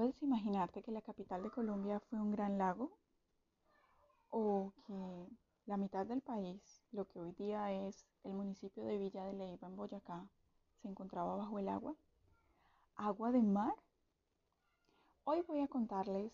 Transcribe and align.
¿Puedes 0.00 0.22
imaginarte 0.22 0.82
que 0.82 0.92
la 0.92 1.02
capital 1.02 1.42
de 1.42 1.50
Colombia 1.50 2.00
fue 2.00 2.18
un 2.18 2.30
gran 2.30 2.56
lago? 2.56 2.90
¿O 4.30 4.72
que 4.86 5.28
la 5.66 5.76
mitad 5.76 6.06
del 6.06 6.22
país, 6.22 6.82
lo 6.90 7.06
que 7.06 7.20
hoy 7.20 7.32
día 7.32 7.70
es 7.70 8.06
el 8.24 8.32
municipio 8.32 8.82
de 8.82 8.96
Villa 8.96 9.26
de 9.26 9.34
Leyva 9.34 9.68
en 9.68 9.76
Boyacá, 9.76 10.26
se 10.80 10.88
encontraba 10.88 11.36
bajo 11.36 11.58
el 11.58 11.68
agua? 11.68 11.94
¿Agua 12.96 13.30
de 13.30 13.42
mar? 13.42 13.74
Hoy 15.24 15.42
voy 15.42 15.60
a 15.60 15.68
contarles 15.68 16.32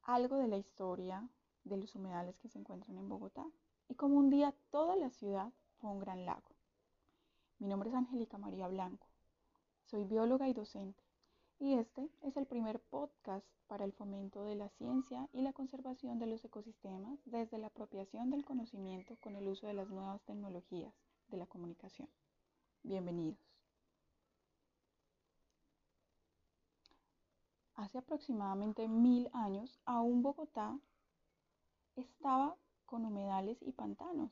algo 0.00 0.38
de 0.38 0.48
la 0.48 0.56
historia 0.56 1.28
de 1.64 1.76
los 1.76 1.94
humedales 1.96 2.38
que 2.38 2.48
se 2.48 2.58
encuentran 2.58 2.96
en 2.96 3.10
Bogotá 3.10 3.44
y 3.90 3.94
cómo 3.94 4.16
un 4.16 4.30
día 4.30 4.54
toda 4.70 4.96
la 4.96 5.10
ciudad 5.10 5.52
fue 5.80 5.90
un 5.90 5.98
gran 5.98 6.24
lago. 6.24 6.48
Mi 7.58 7.68
nombre 7.68 7.90
es 7.90 7.94
Angélica 7.94 8.38
María 8.38 8.68
Blanco. 8.68 9.06
Soy 9.84 10.04
bióloga 10.04 10.48
y 10.48 10.54
docente 10.54 11.05
y 11.58 11.74
este 11.74 12.08
es 12.22 12.36
el 12.36 12.46
primer 12.46 12.80
podcast 12.80 13.46
para 13.66 13.84
el 13.84 13.92
fomento 13.92 14.44
de 14.44 14.54
la 14.54 14.68
ciencia 14.70 15.28
y 15.32 15.40
la 15.40 15.52
conservación 15.52 16.18
de 16.18 16.26
los 16.26 16.44
ecosistemas 16.44 17.18
desde 17.24 17.58
la 17.58 17.68
apropiación 17.68 18.30
del 18.30 18.44
conocimiento 18.44 19.16
con 19.20 19.36
el 19.36 19.48
uso 19.48 19.66
de 19.66 19.74
las 19.74 19.88
nuevas 19.88 20.22
tecnologías 20.22 20.94
de 21.28 21.38
la 21.38 21.46
comunicación. 21.46 22.08
Bienvenidos. 22.82 23.38
Hace 27.74 27.98
aproximadamente 27.98 28.88
mil 28.88 29.28
años, 29.32 29.78
aún 29.84 30.22
Bogotá 30.22 30.78
estaba 31.96 32.56
con 32.84 33.04
humedales 33.04 33.58
y 33.62 33.72
pantanos. 33.72 34.30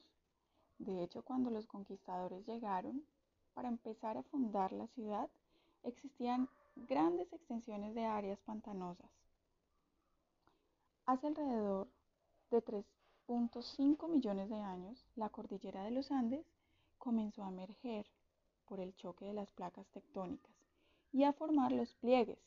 De 0.79 1.03
hecho, 1.03 1.23
cuando 1.23 1.51
los 1.51 1.67
conquistadores 1.67 2.47
llegaron 2.47 3.05
para 3.55 3.69
empezar 3.69 4.17
a 4.17 4.23
fundar 4.23 4.73
la 4.73 4.87
ciudad, 4.89 5.29
existían 5.83 6.49
grandes 6.77 7.33
extensiones 7.33 7.95
de 7.95 8.05
áreas 8.05 8.41
pantanosas. 8.41 9.11
Hace 11.07 11.29
alrededor 11.29 11.89
de 12.51 12.65
3.5 12.65 14.09
millones 14.09 14.49
de 14.49 14.61
años, 14.61 15.05
la 15.17 15.29
cordillera 15.29 15.85
de 15.85 15.91
los 15.91 16.11
Andes 16.11 16.47
comenzó 16.99 17.45
a 17.45 17.49
emerger 17.49 18.07
por 18.67 18.81
el 18.81 18.95
choque 18.97 19.25
de 19.25 19.35
las 19.35 19.51
placas 19.53 19.87
tectónicas 19.89 20.53
y 21.13 21.25
a 21.25 21.33
formar 21.33 21.73
los 21.73 21.95
pliegues. 21.95 22.39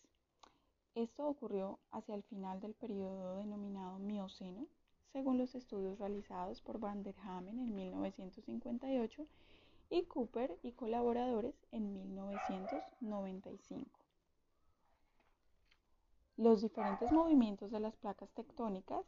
Esto 0.96 1.28
ocurrió 1.28 1.80
hacia 1.92 2.16
el 2.16 2.24
final 2.24 2.60
del 2.60 2.74
periodo 2.74 3.36
denominado 3.36 4.00
Mioceno, 4.00 4.66
según 5.14 5.38
los 5.38 5.54
estudios 5.56 6.00
realizados 6.00 6.62
por 6.62 6.80
Van 6.80 7.04
der 7.04 7.16
Hamen 7.20 7.60
en 7.60 7.76
1958 7.76 9.28
y 9.90 10.04
Cooper 10.04 10.58
y 10.64 10.72
colaboradores 10.72 11.56
en 11.72 11.94
1995. 11.94 14.07
Los 16.38 16.62
diferentes 16.62 17.12
movimientos 17.12 17.72
de 17.72 17.80
las 17.80 17.96
placas 17.98 18.30
tectónicas 18.36 19.04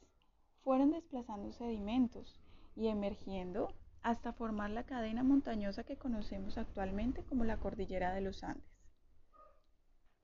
fueron 0.63 0.89
desplazando 0.89 1.51
sedimentos 1.51 2.39
y 2.75 2.87
emergiendo 2.87 3.71
hasta 4.01 4.33
formar 4.33 4.71
la 4.71 4.83
cadena 4.83 5.21
montañosa 5.21 5.83
que 5.83 5.95
conocemos 5.95 6.57
actualmente 6.57 7.23
como 7.23 7.45
la 7.45 7.57
Cordillera 7.57 8.15
de 8.15 8.21
los 8.21 8.43
Andes. 8.43 8.65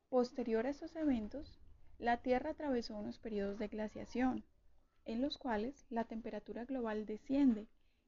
Posterior 0.09 0.65
a 0.65 0.71
estos 0.71 0.95
eventos, 0.95 1.59
la 1.99 2.23
Tierra 2.23 2.49
atravesó 2.51 2.95
unos 2.95 3.19
periodos 3.19 3.59
de 3.59 3.67
glaciación, 3.67 4.43
en 5.05 5.21
los 5.21 5.37
cuales 5.37 5.85
la 5.89 6.05
temperatura 6.05 6.65
global 6.65 7.05
desciende 7.05 7.67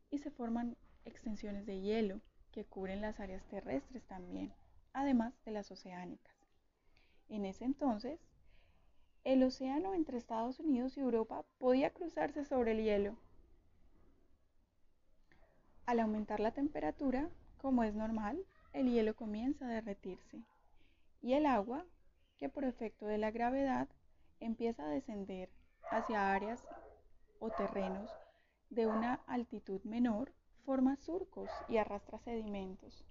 y 0.10 0.18
se 0.18 0.32
forman 0.32 0.76
extensiones 1.06 1.68
de 1.68 1.82
hielo 1.82 2.20
que 2.52 2.66
cubren 2.66 3.02
las 3.02 3.20
áreas 3.20 3.46
terrestres 3.48 4.04
también, 4.08 4.56
además 4.92 5.36
de 5.46 5.52
las 5.52 5.70
oceánicas. 5.70 6.36
En 7.30 7.46
ese 7.46 7.66
entonces, 7.66 8.20
el 9.28 9.44
océano 9.44 9.94
entre 9.94 10.18
Estados 10.18 10.58
Unidos 10.62 10.96
y 10.96 11.02
Europa 11.02 11.44
podía 11.58 11.90
cruzarse 11.90 12.46
sobre 12.46 12.72
el 12.72 12.82
hielo. 12.82 13.18
Al 15.86 16.00
aumentar 16.00 16.40
la 16.40 16.52
temperatura, 16.52 17.30
como 17.58 17.84
es 17.84 17.94
normal, 17.94 18.46
el 18.72 18.90
hielo 18.90 19.18
comienza 19.18 19.66
a 19.66 19.70
derretirse 19.70 20.46
y 21.22 21.34
el 21.34 21.46
agua, 21.46 21.84
que 22.38 22.48
por 22.48 22.64
efecto 22.64 23.06
de 23.06 23.18
la 23.18 23.32
gravedad 23.32 23.90
empieza 24.40 24.86
a 24.86 24.90
descender 24.90 25.50
hacia 25.92 26.34
áreas 26.34 26.66
o 27.40 27.50
terrenos 27.50 28.10
de 28.70 28.88
una 28.88 29.16
altitud 29.28 29.84
menor, 29.84 30.32
forma 30.64 30.96
surcos 30.96 31.50
y 31.68 31.76
arrastra 31.76 32.18
sedimentos. 32.20 33.04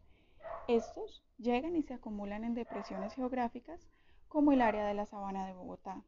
Estos 0.67 1.23
llegan 1.37 1.77
y 1.77 1.83
se 1.83 1.93
acumulan 1.93 2.43
en 2.43 2.55
depresiones 2.55 3.13
geográficas 3.13 3.87
como 4.37 4.53
el 4.53 4.61
área 4.61 4.85
de 4.85 4.93
la 4.93 5.07
sabana 5.07 5.47
de 5.47 5.55
Bogotá. 5.55 6.03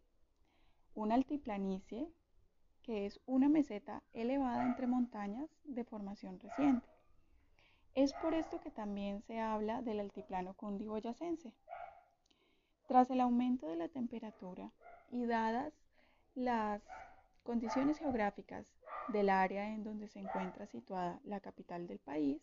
Una 0.95 1.15
altiplanicie 1.15 2.13
que 2.83 3.07
es 3.07 3.23
una 3.25 3.49
meseta 3.49 4.03
elevada 4.13 4.67
entre 4.67 4.87
montañas 4.87 5.49
de 5.65 5.83
formación 5.83 6.39
reciente. 6.39 6.87
Es 7.95 8.13
por 8.13 8.35
esto 8.35 8.61
que 8.61 8.71
también 8.71 9.23
se 9.23 9.41
habla 9.41 9.81
del 9.81 10.01
altiplano 10.01 10.53
cundiboyacense. 10.53 11.55
Tras 12.87 13.09
el 13.09 13.23
aumento 13.23 13.67
de 13.67 13.77
la 13.77 13.89
temperatura 13.89 14.73
y 15.11 15.25
dadas 15.25 15.73
las 16.35 16.83
condiciones 17.45 17.97
geográficas 17.99 18.75
del 19.09 19.31
área 19.31 19.71
en 19.71 19.85
donde 19.85 20.07
se 20.07 20.19
encuentra 20.19 20.67
situada 20.67 21.19
la 21.25 21.41
capital 21.41 21.87
del 21.87 21.99
país, 21.99 22.43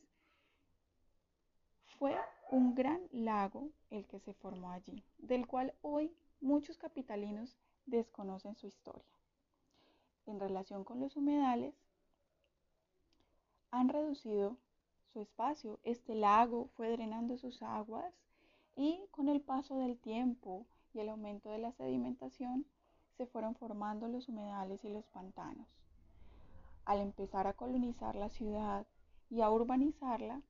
fue 2.00 2.16
un 2.52 2.76
gran 2.76 3.02
lago 3.12 3.70
el 3.90 4.06
que 4.08 4.20
se 4.20 4.34
formó 4.34 4.72
allí, 4.72 5.04
del 5.18 5.48
cual 5.48 5.74
hoy 5.82 6.12
muchos 6.42 6.78
capitalinos 6.78 7.56
desconocen 7.86 8.56
su 8.56 8.68
historia. 8.68 9.04
En 10.26 10.40
relación 10.40 10.84
con 10.84 11.00
los 11.00 11.16
humedales, 11.16 11.76
han 13.72 13.90
reducido 13.90 14.58
su 15.12 15.20
espacio. 15.20 15.80
Este 15.84 16.16
lago 16.16 16.70
fue 16.76 16.92
drenando 16.92 17.38
sus 17.38 17.62
aguas 17.62 18.14
y 18.76 19.00
con 19.12 19.30
el 19.30 19.42
paso 19.42 19.78
del 19.78 19.98
tiempo 19.98 20.66
y 20.94 21.00
el 21.00 21.10
aumento 21.10 21.50
de 21.50 21.60
la 21.60 21.72
sedimentación 21.74 22.66
se 23.18 23.26
fueron 23.26 23.56
formando 23.56 24.08
los 24.08 24.28
humedales 24.30 24.84
y 24.84 24.90
los 24.90 25.06
pantanos. 25.08 25.68
Al 26.86 27.00
empezar 27.00 27.48
a 27.48 27.54
colonizar 27.54 28.16
la 28.16 28.30
ciudad 28.30 28.86
y 29.30 29.42
a 29.42 29.50
urbanizarla, 29.50 30.42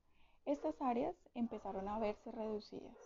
estas 0.46 0.80
áreas 0.80 1.14
empezaron 1.34 1.88
a 1.88 1.98
verse 1.98 2.30
reducidas. 2.30 2.96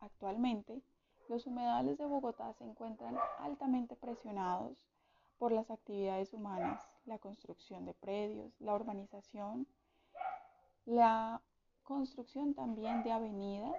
Actualmente, 0.00 0.82
los 1.28 1.46
humedales 1.46 1.98
de 1.98 2.06
Bogotá 2.06 2.52
se 2.52 2.64
encuentran 2.64 3.16
altamente 3.38 3.96
presionados 3.96 4.76
por 5.38 5.50
las 5.50 5.70
actividades 5.70 6.32
humanas, 6.32 6.88
la 7.04 7.18
construcción 7.18 7.84
de 7.84 7.94
predios, 7.94 8.52
la 8.60 8.74
urbanización, 8.74 9.66
la 10.84 11.42
construcción 11.82 12.54
también 12.54 13.02
de 13.02 13.12
avenidas 13.12 13.74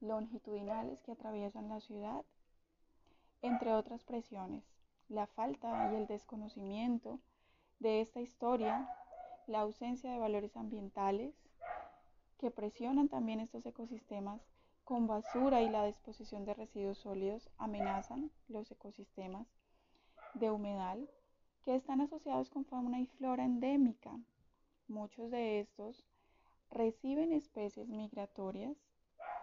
longitudinales 0.00 1.00
que 1.02 1.12
atraviesan 1.12 1.68
la 1.68 1.80
ciudad, 1.80 2.24
entre 3.40 3.72
otras 3.72 4.02
presiones. 4.04 4.64
La 5.08 5.26
falta 5.26 5.92
y 5.92 5.96
el 5.96 6.06
desconocimiento 6.06 7.20
de 7.78 8.00
esta 8.00 8.20
historia 8.20 8.88
la 9.46 9.60
ausencia 9.60 10.10
de 10.10 10.18
valores 10.18 10.56
ambientales 10.56 11.34
que 12.38 12.50
presionan 12.50 13.08
también 13.08 13.40
estos 13.40 13.64
ecosistemas 13.66 14.40
con 14.84 15.06
basura 15.06 15.62
y 15.62 15.68
la 15.68 15.84
disposición 15.86 16.44
de 16.44 16.54
residuos 16.54 16.98
sólidos 16.98 17.48
amenazan 17.56 18.30
los 18.48 18.70
ecosistemas 18.70 19.46
de 20.34 20.50
humedal 20.50 21.08
que 21.64 21.76
están 21.76 22.00
asociados 22.00 22.50
con 22.50 22.64
fauna 22.64 23.00
y 23.00 23.06
flora 23.06 23.44
endémica. 23.44 24.18
Muchos 24.88 25.30
de 25.30 25.60
estos 25.60 26.04
reciben 26.70 27.32
especies 27.32 27.88
migratorias 27.88 28.76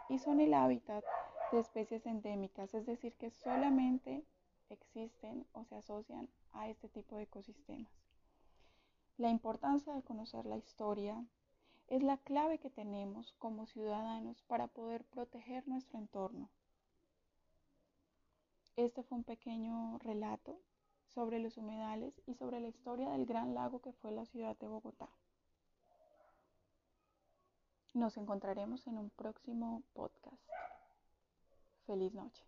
y 0.09 0.19
son 0.19 0.41
el 0.41 0.53
hábitat 0.53 1.03
de 1.51 1.59
especies 1.59 2.05
endémicas, 2.05 2.73
es 2.73 2.85
decir, 2.85 3.13
que 3.15 3.31
solamente 3.31 4.25
existen 4.69 5.45
o 5.53 5.63
se 5.63 5.75
asocian 5.75 6.29
a 6.51 6.67
este 6.67 6.89
tipo 6.89 7.15
de 7.15 7.23
ecosistemas. 7.23 8.08
La 9.19 9.29
importancia 9.29 9.93
de 9.93 10.01
conocer 10.01 10.45
la 10.45 10.55
historia 10.55 11.25
es 11.89 12.01
la 12.01 12.15
clave 12.19 12.57
que 12.57 12.69
tenemos 12.69 13.33
como 13.37 13.65
ciudadanos 13.65 14.41
para 14.43 14.67
poder 14.67 15.03
proteger 15.03 15.67
nuestro 15.67 15.99
entorno. 15.99 16.49
Este 18.77 19.03
fue 19.03 19.17
un 19.17 19.25
pequeño 19.25 19.99
relato 19.99 20.61
sobre 21.07 21.39
los 21.39 21.57
humedales 21.57 22.13
y 22.27 22.35
sobre 22.35 22.61
la 22.61 22.69
historia 22.69 23.09
del 23.09 23.25
gran 23.25 23.53
lago 23.53 23.81
que 23.81 23.91
fue 23.91 24.13
la 24.13 24.25
ciudad 24.25 24.57
de 24.57 24.69
Bogotá. 24.69 25.09
Nos 27.93 28.15
encontraremos 28.15 28.87
en 28.87 28.97
un 28.97 29.09
próximo 29.09 29.83
podcast. 29.91 30.41
Feliz 31.85 32.13
noche. 32.13 32.45